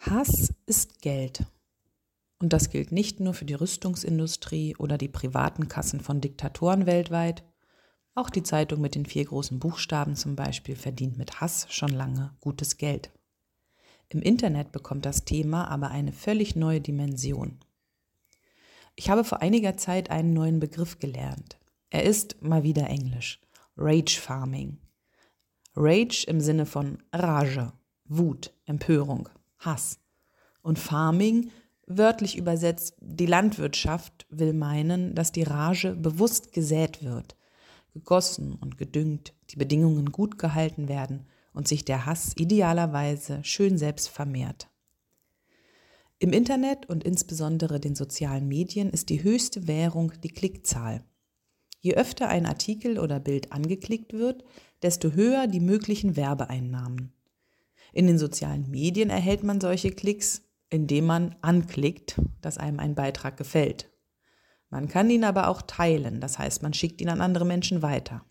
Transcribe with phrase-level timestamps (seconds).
[0.00, 1.44] Hass ist Geld.
[2.38, 7.44] Und das gilt nicht nur für die Rüstungsindustrie oder die privaten Kassen von Diktatoren weltweit.
[8.14, 12.34] Auch die Zeitung mit den vier großen Buchstaben zum Beispiel verdient mit Hass schon lange
[12.40, 13.10] gutes Geld.
[14.08, 17.58] Im Internet bekommt das Thema aber eine völlig neue Dimension.
[18.96, 21.58] Ich habe vor einiger Zeit einen neuen Begriff gelernt.
[21.90, 23.38] Er ist mal wieder Englisch.
[23.76, 24.78] Rage Farming.
[25.76, 27.74] Rage im Sinne von Rage,
[28.06, 29.28] Wut, Empörung.
[29.60, 30.00] Hass.
[30.62, 31.50] Und Farming,
[31.86, 37.36] wörtlich übersetzt, die Landwirtschaft will meinen, dass die Rage bewusst gesät wird,
[37.94, 44.08] gegossen und gedüngt, die Bedingungen gut gehalten werden und sich der Hass idealerweise schön selbst
[44.08, 44.68] vermehrt.
[46.18, 51.02] Im Internet und insbesondere den sozialen Medien ist die höchste Währung die Klickzahl.
[51.80, 54.44] Je öfter ein Artikel oder Bild angeklickt wird,
[54.82, 57.14] desto höher die möglichen Werbeeinnahmen.
[57.92, 63.36] In den sozialen Medien erhält man solche Klicks, indem man anklickt, dass einem ein Beitrag
[63.36, 63.90] gefällt.
[64.68, 68.24] Man kann ihn aber auch teilen, das heißt, man schickt ihn an andere Menschen weiter.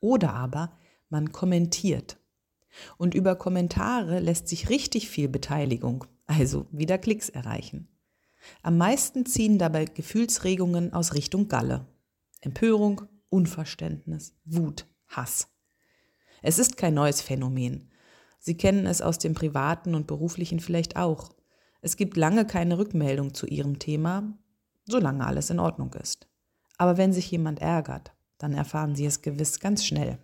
[0.00, 0.72] Oder aber
[1.10, 2.18] man kommentiert.
[2.96, 7.88] Und über Kommentare lässt sich richtig viel Beteiligung, also wieder Klicks erreichen.
[8.62, 11.86] Am meisten ziehen dabei Gefühlsregungen aus Richtung Galle.
[12.40, 15.48] Empörung, Unverständnis, Wut, Hass.
[16.40, 17.90] Es ist kein neues Phänomen.
[18.38, 21.30] Sie kennen es aus dem privaten und beruflichen vielleicht auch.
[21.80, 24.38] Es gibt lange keine Rückmeldung zu Ihrem Thema,
[24.84, 26.28] solange alles in Ordnung ist.
[26.76, 30.18] Aber wenn sich jemand ärgert, dann erfahren Sie es gewiss ganz schnell.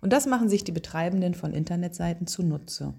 [0.00, 2.94] Und das machen sich die Betreibenden von Internetseiten zunutze.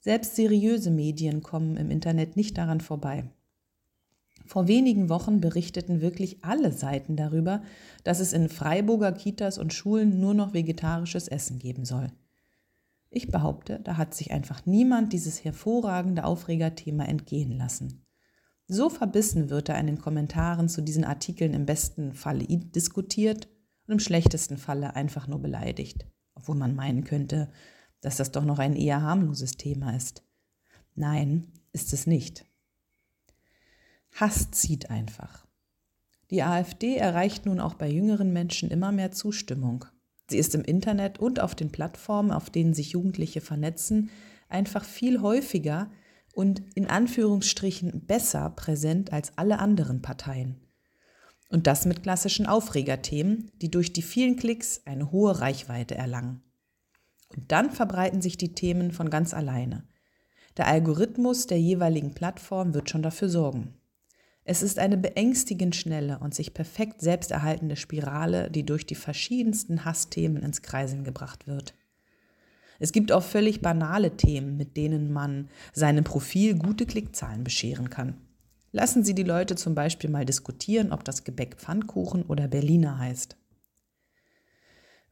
[0.00, 3.24] Selbst seriöse Medien kommen im Internet nicht daran vorbei.
[4.46, 7.62] Vor wenigen Wochen berichteten wirklich alle Seiten darüber,
[8.04, 12.10] dass es in Freiburger Kitas und Schulen nur noch vegetarisches Essen geben soll.
[13.10, 18.06] Ich behaupte, da hat sich einfach niemand dieses hervorragende Aufregerthema entgehen lassen.
[18.68, 23.48] So verbissen wird da in den Kommentaren zu diesen Artikeln im besten Falle diskutiert
[23.88, 26.06] und im schlechtesten Falle einfach nur beleidigt,
[26.36, 27.50] obwohl man meinen könnte,
[28.00, 30.22] dass das doch noch ein eher harmloses Thema ist.
[30.94, 32.44] Nein, ist es nicht.
[34.12, 35.46] Hass zieht einfach.
[36.30, 39.84] Die AfD erreicht nun auch bei jüngeren Menschen immer mehr Zustimmung.
[40.30, 44.10] Sie ist im Internet und auf den Plattformen, auf denen sich Jugendliche vernetzen,
[44.48, 45.90] einfach viel häufiger
[46.34, 50.60] und in Anführungsstrichen besser präsent als alle anderen Parteien.
[51.48, 56.42] Und das mit klassischen Aufregerthemen, die durch die vielen Klicks eine hohe Reichweite erlangen.
[57.34, 59.88] Und dann verbreiten sich die Themen von ganz alleine.
[60.56, 63.79] Der Algorithmus der jeweiligen Plattform wird schon dafür sorgen.
[64.50, 69.84] Es ist eine beängstigend schnelle und sich perfekt selbst erhaltende Spirale, die durch die verschiedensten
[69.84, 71.76] Hassthemen ins Kreiseln gebracht wird.
[72.80, 78.16] Es gibt auch völlig banale Themen, mit denen man seinem Profil gute Klickzahlen bescheren kann.
[78.72, 83.36] Lassen Sie die Leute zum Beispiel mal diskutieren, ob das Gebäck Pfannkuchen oder Berliner heißt.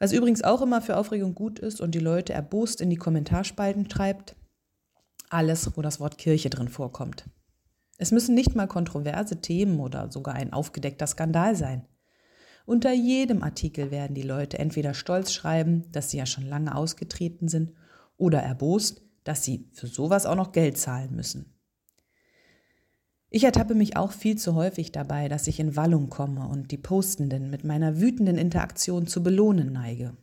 [0.01, 3.89] Was übrigens auch immer für Aufregung gut ist und die Leute erbost in die Kommentarspalten
[3.89, 4.35] treibt,
[5.31, 7.25] alles, wo das Wort Kirche drin vorkommt.
[7.99, 11.87] Es müssen nicht mal kontroverse Themen oder sogar ein aufgedeckter Skandal sein.
[12.65, 17.49] Unter jedem Artikel werden die Leute entweder stolz schreiben, dass sie ja schon lange ausgetreten
[17.49, 17.73] sind,
[18.17, 21.55] oder erbost, dass sie für sowas auch noch Geld zahlen müssen.
[23.31, 26.79] Ich ertappe mich auch viel zu häufig dabei, dass ich in Wallung komme und die
[26.79, 30.17] Postenden mit meiner wütenden Interaktion zu belohnen neige.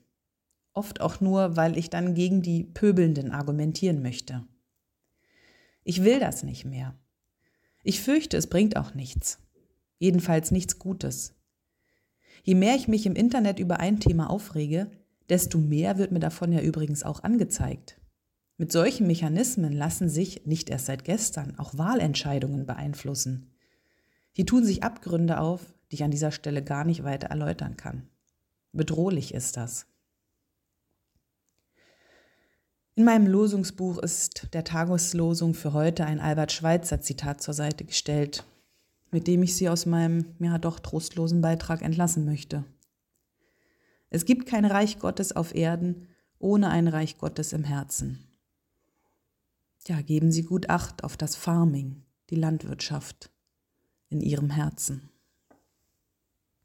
[0.74, 4.46] Oft auch nur, weil ich dann gegen die Pöbelnden argumentieren möchte.
[5.84, 6.96] Ich will das nicht mehr.
[7.88, 9.38] Ich fürchte, es bringt auch nichts.
[10.00, 11.36] Jedenfalls nichts Gutes.
[12.42, 14.90] Je mehr ich mich im Internet über ein Thema aufrege,
[15.30, 18.02] desto mehr wird mir davon ja übrigens auch angezeigt.
[18.58, 23.52] Mit solchen Mechanismen lassen sich, nicht erst seit gestern, auch Wahlentscheidungen beeinflussen.
[24.32, 28.08] Hier tun sich Abgründe auf, die ich an dieser Stelle gar nicht weiter erläutern kann.
[28.72, 29.86] Bedrohlich ist das.
[32.98, 38.46] In meinem Losungsbuch ist der Tageslosung für heute ein Albert Schweitzer Zitat zur Seite gestellt,
[39.12, 42.64] mit dem ich Sie aus meinem ja doch trostlosen Beitrag entlassen möchte.
[44.10, 46.08] Es gibt kein Reich Gottes auf Erden
[46.40, 48.24] ohne ein Reich Gottes im Herzen.
[49.88, 53.30] Ja, geben Sie gut Acht auf das Farming, die Landwirtschaft
[54.08, 55.10] in Ihrem Herzen.